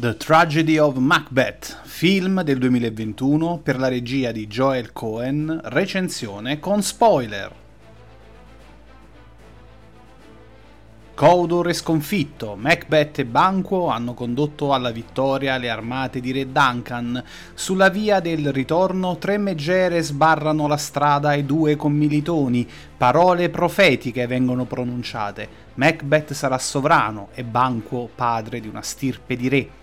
The 0.00 0.16
Tragedy 0.16 0.78
of 0.78 0.94
Macbeth, 0.98 1.80
film 1.82 2.44
del 2.44 2.58
2021 2.58 3.58
per 3.58 3.80
la 3.80 3.88
regia 3.88 4.30
di 4.30 4.46
Joel 4.46 4.92
Cohen, 4.92 5.60
recensione 5.64 6.60
con 6.60 6.84
spoiler. 6.84 7.52
Cawdor 11.14 11.66
è 11.66 11.72
sconfitto, 11.72 12.54
Macbeth 12.54 13.18
e 13.18 13.24
Banquo 13.24 13.88
hanno 13.88 14.14
condotto 14.14 14.72
alla 14.72 14.92
vittoria 14.92 15.56
le 15.56 15.68
armate 15.68 16.20
di 16.20 16.30
Re 16.30 16.52
Duncan. 16.52 17.20
Sulla 17.54 17.88
via 17.88 18.20
del 18.20 18.52
ritorno 18.52 19.18
tre 19.18 19.36
megere 19.36 20.00
sbarrano 20.00 20.68
la 20.68 20.76
strada 20.76 21.30
ai 21.30 21.44
due 21.44 21.74
commilitoni, 21.74 22.68
parole 22.96 23.48
profetiche 23.48 24.28
vengono 24.28 24.64
pronunciate. 24.64 25.48
Macbeth 25.74 26.34
sarà 26.34 26.58
sovrano 26.58 27.30
e 27.34 27.42
Banquo 27.42 28.08
padre 28.14 28.60
di 28.60 28.68
una 28.68 28.82
stirpe 28.82 29.34
di 29.34 29.48
re. 29.48 29.77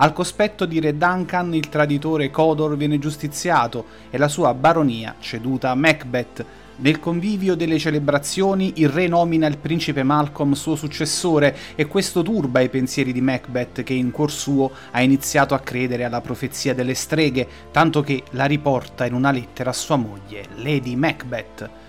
Al 0.00 0.12
cospetto 0.12 0.64
di 0.64 0.78
Re 0.78 0.96
Duncan 0.96 1.52
il 1.54 1.68
traditore 1.68 2.30
Codor 2.30 2.76
viene 2.76 3.00
giustiziato 3.00 3.84
e 4.10 4.16
la 4.16 4.28
sua 4.28 4.54
baronia 4.54 5.16
ceduta 5.18 5.70
a 5.70 5.74
Macbeth. 5.74 6.44
Nel 6.76 7.00
convivio 7.00 7.56
delle 7.56 7.80
celebrazioni 7.80 8.74
il 8.76 8.90
re 8.90 9.08
nomina 9.08 9.48
il 9.48 9.58
principe 9.58 10.04
Malcolm 10.04 10.52
suo 10.52 10.76
successore 10.76 11.56
e 11.74 11.86
questo 11.88 12.22
turba 12.22 12.60
i 12.60 12.68
pensieri 12.68 13.12
di 13.12 13.20
Macbeth 13.20 13.82
che 13.82 13.94
in 13.94 14.12
cuor 14.12 14.30
suo 14.30 14.70
ha 14.92 15.02
iniziato 15.02 15.54
a 15.54 15.58
credere 15.58 16.04
alla 16.04 16.20
profezia 16.20 16.74
delle 16.74 16.94
streghe, 16.94 17.48
tanto 17.72 18.00
che 18.00 18.22
la 18.30 18.44
riporta 18.44 19.04
in 19.04 19.14
una 19.14 19.32
lettera 19.32 19.70
a 19.70 19.72
sua 19.72 19.96
moglie, 19.96 20.44
Lady 20.58 20.94
Macbeth. 20.94 21.87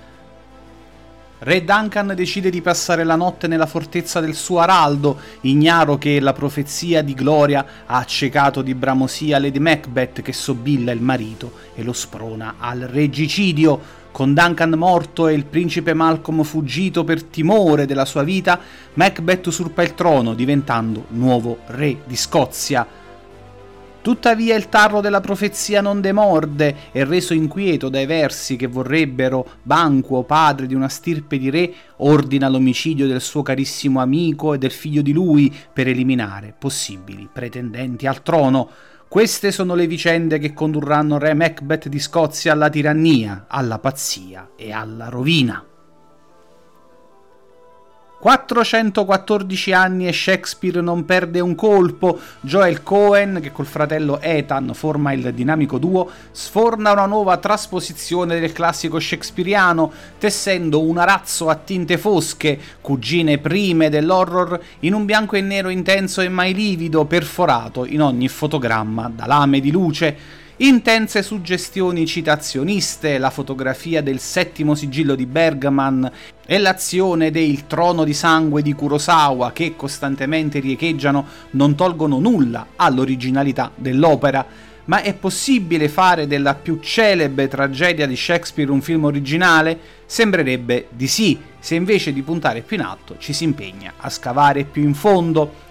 Re 1.42 1.64
Duncan 1.64 2.12
decide 2.16 2.50
di 2.50 2.62
passare 2.62 3.06
la 3.06 3.16
notte 3.16 3.48
nella 3.48 3.66
fortezza 3.66 4.20
del 4.20 4.36
suo 4.36 4.60
araldo, 4.60 5.18
ignaro 5.42 5.98
che 5.98 6.20
la 6.20 6.34
profezia 6.34 7.02
di 7.02 7.14
Gloria 7.14 7.66
ha 7.86 7.96
accecato 7.96 8.62
di 8.62 8.76
bramosia 8.76 9.40
Lady 9.40 9.60
Macbeth 9.60 10.22
che 10.22 10.34
sobilla 10.34 10.92
il 10.92 11.02
marito 11.02 11.54
e 11.76 11.84
lo 11.84 11.94
sprona 11.94 12.56
al 12.59 12.80
regicidio. 12.80 13.98
Con 14.12 14.34
Duncan 14.34 14.72
morto 14.72 15.30
e 15.30 15.34
il 15.34 15.46
principe 15.46 15.94
Malcolm 15.94 16.44
fuggito 16.44 17.06
per 17.06 17.23
timore 17.23 17.86
della 17.86 18.03
sua 18.03 18.24
vita, 18.24 18.59
Macbeth 18.96 19.48
usurpa 19.48 19.81
il 19.81 19.94
trono 19.94 20.34
diventando 20.34 21.06
nuovo 21.12 21.59
re 21.68 22.02
di 22.03 22.18
Scozia. 22.18 22.86
Tuttavia 24.02 24.55
il 24.55 24.69
tarlo 24.69 25.02
della 25.02 25.19
profezia 25.19 25.81
non 25.81 26.00
demorde 26.00 26.73
e 26.94 27.03
reso 27.03 27.33
inquieto 27.33 27.89
dai 27.89 28.06
versi 28.06 28.56
che 28.56 28.67
vorrebbero 28.67 29.45
Banquo, 29.61 30.23
padre 30.23 30.67
di 30.67 30.73
una 30.73 30.88
stirpe 30.88 31.38
di 31.38 31.50
re, 31.50 31.73
ordina 31.97 32.47
l'omicidio 32.47 33.08
del 33.08 33.19
suo 33.19 33.41
carissimo 33.41 34.00
amico 34.00 34.53
e 34.53 34.58
del 34.58 34.72
figlio 34.72 35.02
di 35.02 35.11
lui 35.11 35.53
per 35.73 35.89
eliminare 35.89 36.56
possibili 36.58 37.28
pretendenti 37.31 38.08
al 38.08 38.23
trono. 38.23 38.69
Queste 39.09 39.52
sono 39.52 39.75
le 39.75 39.86
vicende 39.86 40.39
che 40.39 40.53
condurranno 40.53 41.17
re 41.17 41.34
Macbeth 41.34 41.89
di 41.89 42.00
Scozia 42.00 42.53
alla 42.53 42.69
tirannia, 42.69 43.45
alla 43.50 43.80
pazzia 43.80 44.52
e 44.56 44.72
alla 44.72 45.09
rovina. 45.09 45.69
414 48.20 49.72
anni 49.72 50.06
e 50.06 50.12
Shakespeare 50.12 50.81
non 50.81 51.06
perde 51.06 51.39
un 51.39 51.56
colpo. 51.56 52.20
Joel 52.42 52.84
Cohen, 52.84 53.39
che 53.42 53.53
col 53.53 53.66
fratello 53.66 54.20
Ethan 54.20 54.73
forma 54.73 55.14
il 55.14 55.34
dinamico 55.34 55.78
duo, 55.78 56.09
sforna 56.31 56.92
una 56.92 57.06
nuova 57.06 57.38
trasposizione 57.38 58.38
del 58.40 58.52
classico 58.52 59.00
shakespeariano, 59.00 59.92
tessendo 60.17 60.84
un 60.84 60.97
arazzo 60.97 61.47
a 61.47 61.56
tinte 61.56 61.97
fosche, 61.97 62.59
cugine 62.81 63.38
prime 63.38 63.90
dell'horror, 63.90 64.59
in 64.80 64.94
un 64.94 65.06
bianco 65.06 65.38
e 65.38 65.42
nero 65.42 65.70
intenso 65.70 66.20
e 66.20 66.28
mai 66.28 66.53
livido, 66.53 67.06
perforato 67.06 67.86
in 67.86 68.02
ogni 68.02 68.28
fotogramma 68.28 69.09
da 69.16 69.28
lame 69.28 69.62
di 69.62 69.72
luce 69.72 70.39
intense 70.62 71.24
suggestioni 71.24 72.06
citazioniste, 72.06 73.18
la 73.18 73.30
fotografia 73.30 74.02
del 74.02 74.20
settimo 74.20 74.75
sigillo 74.75 75.16
di 75.16 75.25
Bergman 75.25 76.12
e 76.46 76.58
l'azione 76.58 77.31
del 77.31 77.66
trono 77.66 78.03
di 78.03 78.14
sangue 78.14 78.62
di 78.62 78.74
Kurosawa 78.74 79.53
che 79.53 79.75
costantemente 79.78 80.59
riecheggiano 80.59 81.25
non 81.52 81.75
tolgono 81.75 82.19
nulla 82.19 82.68
all'originalità 82.75 83.72
dell'opera. 83.74 84.46
Ma 84.86 85.02
è 85.02 85.14
possibile 85.14 85.88
fare 85.88 86.28
della 86.28 86.56
più 86.56 86.80
celebre 86.81 87.48
tragedia 87.48 88.08
di 88.08 88.16
Shakespeare 88.16 88.72
un 88.72 88.81
film 88.81 89.06
originale? 89.06 89.80
Sembrerebbe 90.06 90.88
di 90.90 91.08
sì, 91.08 91.40
se 91.59 91.75
invece 91.75 92.12
di 92.12 92.24
puntare 92.24 92.62
più 92.62 92.75
in 92.75 92.84
alto 92.84 93.16
ci 93.19 93.31
si 93.31 93.44
impegna 93.44 93.94
a 93.98 94.09
scavare 94.09 94.64
più 94.64 94.81
in 94.84 94.96
fondo. 94.96 95.68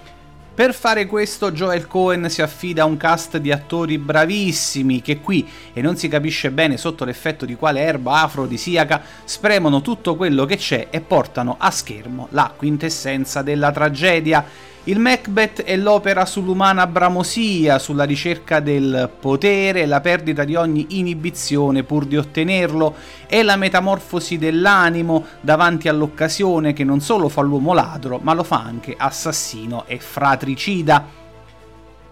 Per 0.58 0.74
fare 0.74 1.06
questo 1.06 1.52
Joel 1.52 1.86
Cohen 1.86 2.28
si 2.28 2.42
affida 2.42 2.82
a 2.82 2.86
un 2.86 2.96
cast 2.96 3.36
di 3.36 3.52
attori 3.52 3.96
bravissimi 3.96 5.00
che 5.00 5.20
qui, 5.20 5.48
e 5.72 5.80
non 5.80 5.96
si 5.96 6.08
capisce 6.08 6.50
bene 6.50 6.76
sotto 6.76 7.04
l'effetto 7.04 7.44
di 7.44 7.54
quale 7.54 7.78
erba 7.78 8.22
afrodisiaca, 8.22 9.00
spremono 9.22 9.82
tutto 9.82 10.16
quello 10.16 10.46
che 10.46 10.56
c'è 10.56 10.88
e 10.90 11.00
portano 11.00 11.54
a 11.60 11.70
schermo 11.70 12.26
la 12.32 12.52
quintessenza 12.56 13.42
della 13.42 13.70
tragedia 13.70 14.44
il 14.88 15.00
Macbeth 15.00 15.64
è 15.64 15.76
l'opera 15.76 16.24
sull'umana 16.24 16.86
bramosia, 16.86 17.78
sulla 17.78 18.04
ricerca 18.04 18.60
del 18.60 19.10
potere 19.20 19.84
la 19.84 20.00
perdita 20.00 20.44
di 20.44 20.54
ogni 20.54 20.86
inibizione 20.90 21.82
pur 21.82 22.06
di 22.06 22.16
ottenerlo, 22.16 22.94
è 23.26 23.42
la 23.42 23.56
metamorfosi 23.56 24.38
dell'animo 24.38 25.26
davanti 25.42 25.88
all'occasione 25.88 26.72
che 26.72 26.84
non 26.84 27.00
solo 27.00 27.28
fa 27.28 27.42
l'uomo 27.42 27.74
ladro, 27.74 28.18
ma 28.22 28.32
lo 28.32 28.42
fa 28.42 28.62
anche 28.62 28.94
assassino 28.96 29.84
e 29.86 29.98
fratricida. 29.98 31.27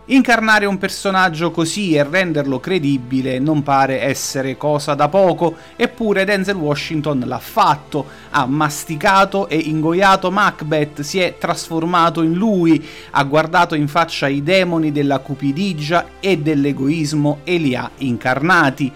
Incarnare 0.08 0.66
un 0.66 0.78
personaggio 0.78 1.50
così 1.50 1.94
e 1.94 2.04
renderlo 2.04 2.60
credibile 2.60 3.40
non 3.40 3.64
pare 3.64 4.02
essere 4.02 4.56
cosa 4.56 4.94
da 4.94 5.08
poco, 5.08 5.56
eppure 5.74 6.24
Denzel 6.24 6.54
Washington 6.54 7.24
l'ha 7.26 7.40
fatto, 7.40 8.06
ha 8.30 8.46
masticato 8.46 9.48
e 9.48 9.56
ingoiato 9.56 10.30
Macbeth, 10.30 11.00
si 11.00 11.18
è 11.18 11.38
trasformato 11.38 12.22
in 12.22 12.34
lui, 12.34 12.86
ha 13.10 13.24
guardato 13.24 13.74
in 13.74 13.88
faccia 13.88 14.28
i 14.28 14.44
demoni 14.44 14.92
della 14.92 15.18
cupidigia 15.18 16.06
e 16.20 16.38
dell'egoismo 16.38 17.40
e 17.42 17.56
li 17.56 17.74
ha 17.74 17.90
incarnati. 17.96 18.92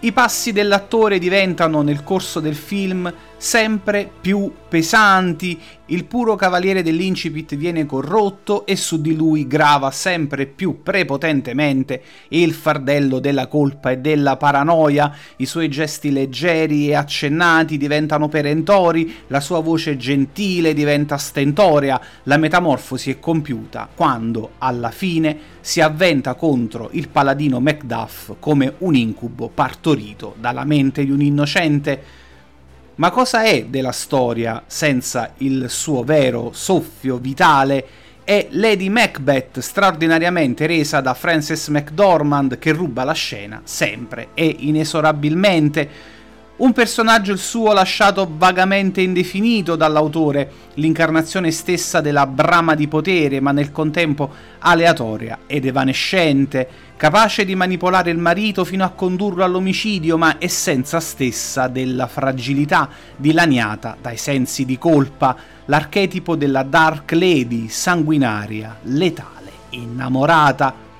I 0.00 0.12
passi 0.12 0.52
dell'attore 0.52 1.18
diventano 1.18 1.82
nel 1.82 2.02
corso 2.02 2.40
del 2.40 2.56
film 2.56 3.12
sempre 3.42 4.08
più 4.20 4.52
pesanti, 4.68 5.58
il 5.86 6.04
puro 6.04 6.36
cavaliere 6.36 6.80
dell'incipit 6.80 7.56
viene 7.56 7.86
corrotto 7.86 8.64
e 8.66 8.76
su 8.76 9.00
di 9.00 9.16
lui 9.16 9.48
grava 9.48 9.90
sempre 9.90 10.46
più 10.46 10.80
prepotentemente 10.80 12.02
il 12.28 12.52
fardello 12.52 13.18
della 13.18 13.48
colpa 13.48 13.90
e 13.90 13.98
della 13.98 14.36
paranoia, 14.36 15.12
i 15.38 15.46
suoi 15.46 15.68
gesti 15.68 16.12
leggeri 16.12 16.88
e 16.88 16.94
accennati 16.94 17.78
diventano 17.78 18.28
perentori, 18.28 19.12
la 19.26 19.40
sua 19.40 19.58
voce 19.58 19.96
gentile 19.96 20.72
diventa 20.72 21.16
stentorea, 21.16 22.00
la 22.22 22.36
metamorfosi 22.36 23.10
è 23.10 23.18
compiuta 23.18 23.88
quando, 23.92 24.52
alla 24.58 24.92
fine, 24.92 25.36
si 25.60 25.80
avventa 25.80 26.34
contro 26.34 26.90
il 26.92 27.08
paladino 27.08 27.58
Macduff 27.58 28.34
come 28.38 28.74
un 28.78 28.94
incubo 28.94 29.50
partorito 29.52 30.36
dalla 30.38 30.64
mente 30.64 31.04
di 31.04 31.10
un 31.10 31.20
innocente, 31.20 32.20
ma 32.96 33.10
cosa 33.10 33.42
è 33.42 33.64
della 33.64 33.92
storia 33.92 34.64
senza 34.66 35.32
il 35.38 35.70
suo 35.70 36.04
vero 36.04 36.50
soffio 36.52 37.16
vitale? 37.16 37.84
È 38.22 38.48
Lady 38.50 38.88
Macbeth 38.88 39.58
straordinariamente 39.60 40.66
resa 40.66 41.00
da 41.00 41.14
Frances 41.14 41.68
McDormand 41.68 42.58
che 42.58 42.72
ruba 42.72 43.02
la 43.04 43.14
scena 43.14 43.62
sempre 43.64 44.28
e 44.34 44.56
inesorabilmente. 44.60 45.88
Un 46.54 46.74
personaggio 46.74 47.32
il 47.32 47.38
suo 47.38 47.72
lasciato 47.72 48.30
vagamente 48.36 49.00
indefinito 49.00 49.74
dall'autore, 49.74 50.50
l'incarnazione 50.74 51.50
stessa 51.50 52.02
della 52.02 52.26
brama 52.26 52.74
di 52.74 52.86
potere, 52.88 53.40
ma 53.40 53.52
nel 53.52 53.72
contempo 53.72 54.30
aleatoria 54.58 55.40
ed 55.46 55.64
evanescente, 55.64 56.68
capace 56.96 57.46
di 57.46 57.54
manipolare 57.54 58.10
il 58.10 58.18
marito 58.18 58.66
fino 58.66 58.84
a 58.84 58.90
condurlo 58.90 59.42
all'omicidio, 59.42 60.18
ma 60.18 60.36
essenza 60.38 61.00
stessa 61.00 61.68
della 61.68 62.06
fragilità 62.06 62.86
dilaniata 63.16 63.96
dai 64.00 64.18
sensi 64.18 64.66
di 64.66 64.76
colpa, 64.76 65.34
l'archetipo 65.64 66.36
della 66.36 66.64
Dark 66.64 67.12
Lady, 67.12 67.68
sanguinaria, 67.68 68.76
letale, 68.82 69.50
innamorata. 69.70 70.90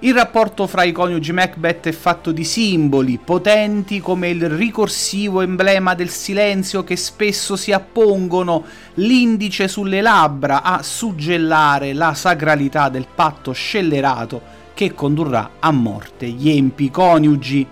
Il 0.00 0.12
rapporto 0.12 0.66
fra 0.66 0.82
i 0.82 0.92
coniugi 0.92 1.32
Macbeth 1.32 1.88
è 1.88 1.92
fatto 1.92 2.30
di 2.30 2.44
simboli 2.44 3.18
potenti 3.18 3.98
come 3.98 4.28
il 4.28 4.46
ricorsivo 4.46 5.40
emblema 5.40 5.94
del 5.94 6.10
silenzio 6.10 6.84
che 6.84 6.96
spesso 6.96 7.56
si 7.56 7.72
appongono, 7.72 8.62
l'indice 8.96 9.68
sulle 9.68 10.02
labbra 10.02 10.62
a 10.62 10.82
suggellare 10.82 11.94
la 11.94 12.12
sacralità 12.12 12.90
del 12.90 13.06
patto 13.12 13.52
scellerato 13.52 14.42
che 14.74 14.92
condurrà 14.92 15.52
a 15.60 15.70
morte 15.70 16.28
gli 16.28 16.50
empi 16.50 16.90
coniugi. 16.90 17.66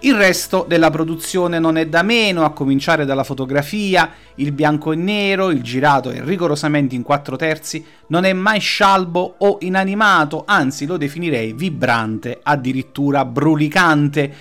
Il 0.00 0.14
resto 0.14 0.66
della 0.68 0.90
produzione 0.90 1.58
non 1.58 1.78
è 1.78 1.86
da 1.86 2.02
meno, 2.02 2.44
a 2.44 2.52
cominciare 2.52 3.06
dalla 3.06 3.24
fotografia, 3.24 4.12
il 4.36 4.52
bianco 4.52 4.92
e 4.92 4.96
nero, 4.96 5.50
il 5.50 5.62
girato 5.62 6.10
è 6.10 6.20
rigorosamente 6.22 6.94
in 6.94 7.02
quattro 7.02 7.36
terzi, 7.36 7.84
non 8.08 8.24
è 8.24 8.32
mai 8.34 8.60
scialbo 8.60 9.36
o 9.38 9.56
inanimato, 9.60 10.44
anzi 10.46 10.84
lo 10.84 10.98
definirei 10.98 11.54
vibrante, 11.54 12.40
addirittura 12.42 13.24
brulicante 13.24 14.34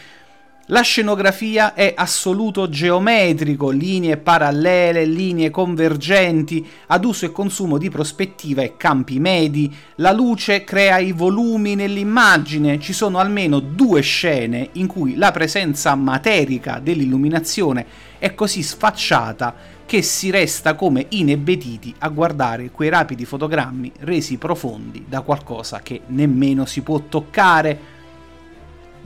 la 0.69 0.81
scenografia 0.81 1.75
è 1.75 1.93
assoluto 1.95 2.67
geometrico, 2.69 3.69
linee 3.69 4.17
parallele, 4.17 5.05
linee 5.05 5.51
convergenti, 5.51 6.65
ad 6.87 7.05
uso 7.05 7.25
e 7.25 7.31
consumo 7.31 7.77
di 7.77 7.91
prospettiva 7.91 8.63
e 8.63 8.75
campi 8.75 9.19
medi. 9.19 9.71
La 9.97 10.11
luce 10.11 10.63
crea 10.63 10.97
i 10.97 11.11
volumi 11.11 11.75
nell'immagine. 11.75 12.79
Ci 12.79 12.93
sono 12.93 13.19
almeno 13.19 13.59
due 13.59 14.01
scene 14.01 14.69
in 14.73 14.87
cui 14.87 15.15
la 15.17 15.31
presenza 15.31 15.93
materica 15.93 16.79
dell'illuminazione 16.81 17.85
è 18.17 18.33
così 18.33 18.63
sfacciata 18.63 19.53
che 19.85 20.01
si 20.01 20.31
resta 20.31 20.73
come 20.73 21.05
inebetiti 21.09 21.93
a 21.99 22.09
guardare 22.09 22.71
quei 22.71 22.89
rapidi 22.89 23.23
fotogrammi 23.23 23.91
resi 23.99 24.37
profondi 24.37 25.05
da 25.07 25.21
qualcosa 25.21 25.81
che 25.81 26.01
nemmeno 26.07 26.65
si 26.65 26.81
può 26.81 27.03
toccare 27.07 27.93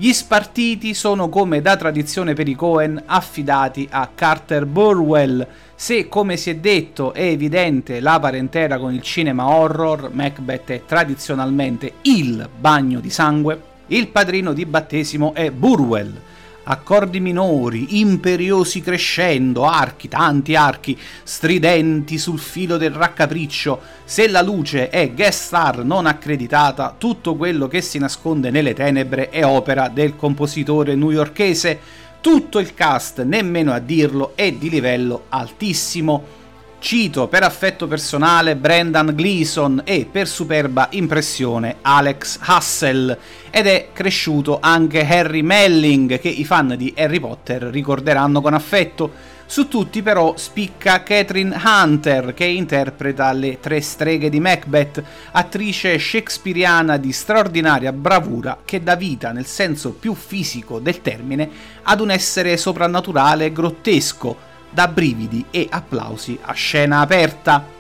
gli 0.01 0.13
spartiti 0.13 0.93
sono 0.93 1.27
come 1.27 1.59
da 1.59 1.75
tradizione 1.75 2.33
per 2.33 2.47
i 2.47 2.55
Cohen 2.55 3.03
affidati 3.05 3.85
a 3.91 4.09
Carter 4.15 4.65
Burwell. 4.65 5.45
Se, 5.75 6.07
come 6.07 6.37
si 6.37 6.51
è 6.51 6.55
detto, 6.55 7.11
è 7.11 7.23
evidente 7.23 7.99
la 7.99 8.17
parentela 8.17 8.79
con 8.79 8.93
il 8.93 9.01
cinema 9.01 9.49
horror, 9.49 10.09
Macbeth 10.13 10.71
è 10.71 10.85
tradizionalmente 10.85 11.95
il 12.03 12.47
bagno 12.57 13.01
di 13.01 13.09
sangue, 13.09 13.61
il 13.87 14.07
padrino 14.07 14.53
di 14.53 14.65
battesimo 14.65 15.33
è 15.33 15.51
Burwell, 15.51 16.17
accordi 16.63 17.19
minori, 17.19 18.00
imperiosi 18.00 18.81
crescendo, 18.81 19.65
archi, 19.65 20.07
tanti 20.07 20.56
archi, 20.56 20.97
stridenti 21.23 22.17
sul 22.17 22.39
filo 22.39 22.77
del 22.77 22.91
raccapriccio. 22.91 23.81
Se 24.03 24.27
la 24.27 24.41
luce 24.41 24.89
è 24.89 25.11
guest 25.11 25.45
star 25.45 25.83
non 25.83 26.06
accreditata, 26.06 26.95
tutto 26.97 27.35
quello 27.35 27.67
che 27.67 27.81
si 27.81 27.97
nasconde 27.97 28.51
nelle 28.51 28.73
tenebre 28.73 29.29
è 29.29 29.45
opera 29.45 29.89
del 29.89 30.15
compositore 30.15 30.95
newyorkese. 30.95 31.79
Tutto 32.21 32.59
il 32.59 32.73
cast, 32.73 33.23
nemmeno 33.23 33.71
a 33.71 33.79
dirlo, 33.79 34.33
è 34.35 34.51
di 34.51 34.69
livello 34.69 35.25
altissimo. 35.29 36.38
Cito 36.79 37.27
per 37.27 37.43
affetto 37.43 37.87
personale 37.87 38.55
Brendan 38.55 39.13
Gleeson 39.13 39.81
e 39.83 40.07
per 40.09 40.29
superba 40.29 40.87
impressione 40.91 41.75
Alex 41.81 42.39
Hassel 42.41 43.17
ed 43.49 43.67
è 43.67 43.89
cresciuto 43.91 44.59
anche 44.61 45.05
Harry 45.05 45.41
Melling 45.41 46.19
che 46.19 46.29
i 46.29 46.45
fan 46.45 46.75
di 46.77 46.93
Harry 46.95 47.19
Potter 47.19 47.63
ricorderanno 47.63 48.39
con 48.39 48.53
affetto. 48.53 49.11
Su 49.45 49.67
tutti 49.67 50.01
però 50.01 50.35
spicca 50.37 51.03
Catherine 51.03 51.59
Hunter 51.61 52.33
che 52.33 52.45
interpreta 52.45 53.33
le 53.33 53.59
tre 53.59 53.81
streghe 53.81 54.29
di 54.29 54.39
Macbeth, 54.39 55.03
attrice 55.31 55.99
shakespeariana 55.99 56.95
di 56.95 57.11
straordinaria 57.11 57.91
bravura 57.91 58.59
che 58.63 58.81
dà 58.81 58.95
vita 58.95 59.31
nel 59.31 59.47
senso 59.47 59.91
più 59.91 60.13
fisico 60.13 60.79
del 60.79 61.01
termine 61.01 61.49
ad 61.83 61.99
un 61.99 62.09
essere 62.09 62.55
soprannaturale 62.55 63.51
grottesco 63.51 64.47
da 64.69 64.88
brividi 64.88 65.45
e 65.51 65.68
applausi 65.69 66.38
a 66.42 66.54
scena 66.54 67.00
aperta. 67.00 67.77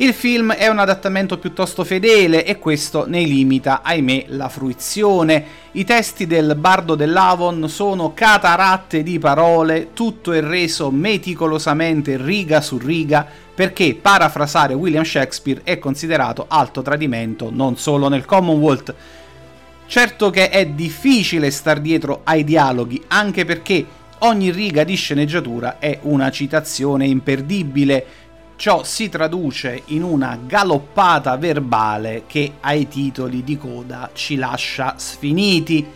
Il 0.00 0.14
film 0.14 0.52
è 0.52 0.68
un 0.68 0.78
adattamento 0.78 1.38
piuttosto 1.38 1.82
fedele 1.82 2.44
e 2.44 2.60
questo 2.60 3.04
ne 3.08 3.22
limita, 3.22 3.82
ahimè, 3.82 4.26
la 4.28 4.48
fruizione. 4.48 5.44
I 5.72 5.84
testi 5.84 6.28
del 6.28 6.54
Bardo 6.54 6.94
dell'Avon 6.94 7.68
sono 7.68 8.14
cataratte 8.14 9.02
di 9.02 9.18
parole, 9.18 9.88
tutto 9.94 10.30
è 10.30 10.40
reso 10.40 10.92
meticolosamente 10.92 12.16
riga 12.16 12.60
su 12.60 12.78
riga 12.78 13.26
perché 13.52 13.98
parafrasare 14.00 14.72
William 14.72 15.02
Shakespeare 15.02 15.62
è 15.64 15.80
considerato 15.80 16.44
alto 16.46 16.80
tradimento 16.80 17.50
non 17.52 17.76
solo 17.76 18.06
nel 18.08 18.24
Commonwealth. 18.24 18.94
Certo 19.88 20.30
che 20.30 20.48
è 20.48 20.64
difficile 20.64 21.50
star 21.50 21.80
dietro 21.80 22.20
ai 22.22 22.44
dialoghi, 22.44 23.02
anche 23.08 23.44
perché 23.44 23.84
Ogni 24.20 24.50
riga 24.50 24.82
di 24.82 24.96
sceneggiatura 24.96 25.78
è 25.78 26.00
una 26.02 26.30
citazione 26.30 27.06
imperdibile. 27.06 28.06
Ciò 28.56 28.82
si 28.82 29.08
traduce 29.08 29.82
in 29.86 30.02
una 30.02 30.36
galoppata 30.44 31.36
verbale 31.36 32.24
che 32.26 32.54
ai 32.60 32.88
titoli 32.88 33.44
di 33.44 33.56
coda 33.56 34.10
ci 34.14 34.34
lascia 34.34 34.94
sfiniti. 34.96 35.86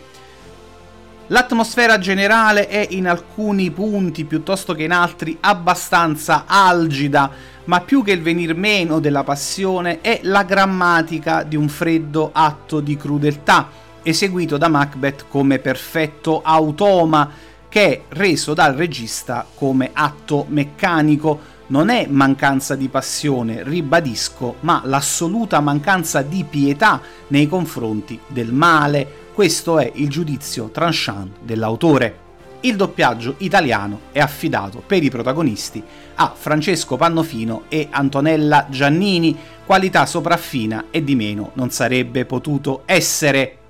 L'atmosfera 1.27 1.99
generale 1.99 2.69
è 2.69 2.87
in 2.91 3.09
alcuni 3.09 3.73
punti 3.73 4.25
piuttosto 4.25 4.73
che 4.75 4.85
in 4.85 4.93
altri 4.93 5.37
abbastanza 5.41 6.45
algida, 6.47 7.29
ma 7.65 7.81
più 7.81 8.05
che 8.05 8.13
il 8.13 8.23
venir 8.23 8.55
meno 8.55 9.01
della 9.01 9.25
passione 9.25 10.01
è 10.01 10.21
la 10.23 10.45
grammatica 10.45 11.43
di 11.43 11.57
un 11.57 11.69
freddo 11.69 12.31
atto 12.33 12.79
di 12.79 12.97
crudeltà, 12.97 13.69
eseguito 14.01 14.57
da 14.59 14.69
Macbeth 14.69 15.25
come 15.29 15.59
perfetto 15.59 16.41
automa 16.43 17.51
che 17.73 17.87
è 17.87 18.03
reso 18.09 18.53
dal 18.53 18.75
regista 18.75 19.47
come 19.55 19.93
atto 19.95 20.45
meccanico. 20.47 21.41
Non 21.69 21.89
è 21.89 22.07
mancanza 22.07 22.77
di 22.77 22.89
passione, 22.89 23.63
ribadisco, 23.63 24.57
ma 24.61 24.83
l'assoluta 24.85 25.59
mancanza 25.61 26.21
di 26.21 26.45
pietà 26.45 27.01
nei 27.29 27.49
confronti 27.49 28.21
del 28.27 28.53
male. 28.53 29.31
Questo 29.33 29.79
è 29.79 29.91
il 29.95 30.11
giudizio 30.11 30.69
tranchant 30.69 31.39
dell'autore. 31.41 32.19
Il 32.61 32.77
doppiaggio 32.77 33.37
italiano 33.39 34.01
è 34.13 34.21
affidato 34.21 34.83
per 34.87 35.03
i 35.03 35.09
protagonisti 35.09 35.83
a 36.17 36.31
Francesco 36.37 36.97
Pannofino 36.97 37.63
e 37.69 37.89
Antonella 37.91 38.67
Giannini, 38.69 39.35
qualità 39.65 40.05
sopraffina 40.05 40.89
e 40.91 41.03
di 41.03 41.15
meno 41.15 41.53
non 41.55 41.71
sarebbe 41.71 42.27
potuto 42.27 42.83
essere. 42.85 43.62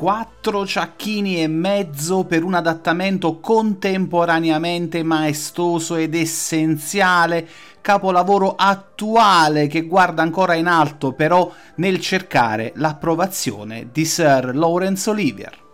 4 0.00 0.64
ciacchini 0.64 1.42
e 1.42 1.46
mezzo 1.46 2.24
per 2.24 2.42
un 2.42 2.54
adattamento 2.54 3.38
contemporaneamente 3.38 5.02
maestoso 5.02 5.96
ed 5.96 6.14
essenziale, 6.14 7.46
capolavoro 7.82 8.54
attuale 8.56 9.66
che 9.66 9.82
guarda 9.82 10.22
ancora 10.22 10.54
in 10.54 10.68
alto 10.68 11.12
però 11.12 11.52
nel 11.74 12.00
cercare 12.00 12.72
l'approvazione 12.76 13.88
di 13.92 14.06
Sir 14.06 14.52
Lawrence 14.54 15.10
Olivier. 15.10 15.69